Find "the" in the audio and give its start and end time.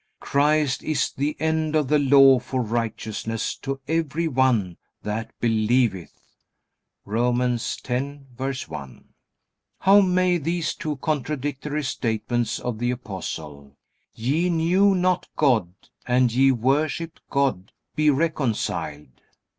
1.11-1.37, 1.87-1.99, 12.79-12.89